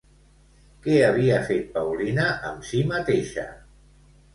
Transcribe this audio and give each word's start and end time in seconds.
Què 0.85 0.97
havia 1.09 1.37
fet 1.51 1.71
Paulina 1.77 2.27
amb 2.51 2.69
si 2.73 2.85
mateixa? 2.97 3.51